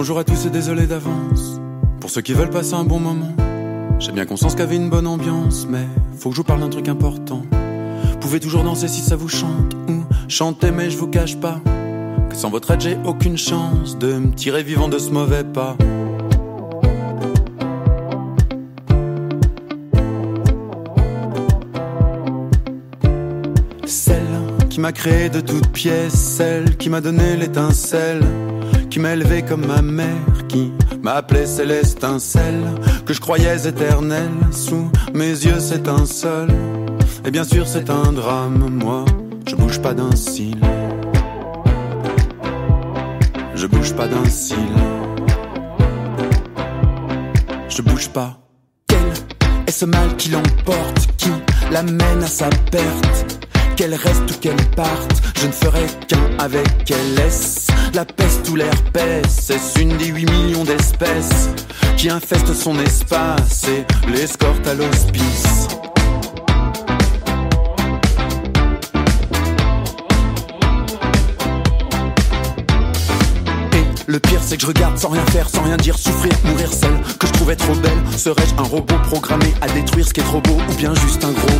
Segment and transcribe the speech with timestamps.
[0.00, 1.60] Bonjour à tous et désolé d'avance.
[2.00, 3.34] Pour ceux qui veulent passer un bon moment,
[3.98, 5.84] j'ai bien conscience qu'il y avait une bonne ambiance, mais
[6.16, 7.42] faut que je vous parle d'un truc important.
[8.20, 11.60] Pouvez toujours danser si ça vous chante, ou chanter, mais je vous cache pas
[12.30, 15.76] que sans votre aide, j'ai aucune chance de me tirer vivant de ce mauvais pas.
[23.84, 28.22] Celle qui m'a créé de toutes pièces, celle qui m'a donné l'étincelle,
[28.90, 32.64] qui m'a élevé comme ma mère, qui m'a appelé célestincelle,
[33.04, 36.48] que je croyais éternelle, sous mes yeux c'est un seul.
[37.24, 39.04] Et bien sûr c'est un drame, moi
[39.46, 40.58] je bouge pas d'un cil.
[43.54, 44.56] Je bouge pas d'un cil.
[47.68, 48.38] Je bouge pas.
[48.86, 48.98] Quel
[49.66, 51.30] est ce mal qui l'emporte, qui
[51.70, 53.48] l'amène à sa perte?
[53.76, 57.67] Qu'elle reste ou qu'elle parte, je ne ferai qu'un avec elle.
[57.94, 61.48] La peste ou l'herpès Est-ce une des 8 millions d'espèces
[61.96, 65.68] qui infestent son espace et l'escorte à l'hospice
[74.06, 76.98] Le pire c'est que je regarde sans rien faire, sans rien dire, souffrir, mourir seul,
[77.18, 77.98] que je trouvais trop belle.
[78.16, 81.32] Serais-je un robot programmé à détruire ce qui est trop beau ou bien juste un
[81.32, 81.57] gros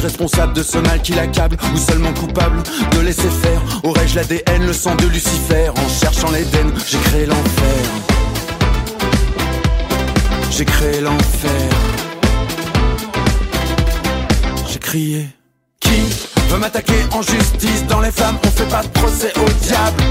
[0.00, 3.60] Responsable de ce mal qui l'accable ou seulement coupable de laisser faire?
[3.82, 5.70] Aurais-je l'ADN, le sang de Lucifer?
[5.70, 7.84] En cherchant l'Éden, j'ai créé l'enfer.
[10.50, 11.70] J'ai créé l'enfer.
[14.70, 15.28] J'ai crié.
[15.80, 16.00] Qui
[16.48, 17.84] veut m'attaquer en justice?
[17.88, 20.02] Dans les flammes, on fait pas de procès au diable.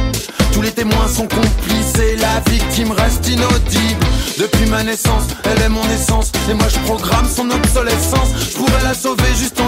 [0.53, 4.05] Tous les témoins sont complices et la victime reste inaudible.
[4.39, 8.29] Depuis ma naissance, elle est mon essence et moi je programme son obsolescence.
[8.51, 9.67] Je pourrais la sauver juste en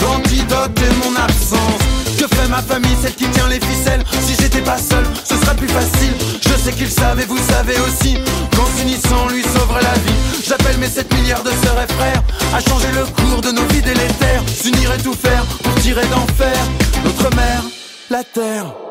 [0.00, 1.82] L'antidote est mon absence.
[2.18, 4.04] Que fait ma famille, celle qui tient les ficelles?
[4.26, 6.14] Si j'étais pas seul, ce serait plus facile.
[6.40, 8.18] Je sais qu'ils savent et vous savez aussi
[8.54, 10.44] qu'en s'unissant, lui sauverait la vie.
[10.46, 12.22] J'appelle mes 7 milliards de sœurs et frères
[12.54, 14.42] à changer le cours de nos vies délétères.
[14.48, 16.56] S'unir et tout faire pour tirer d'enfer
[17.04, 17.62] notre mère,
[18.10, 18.87] la terre.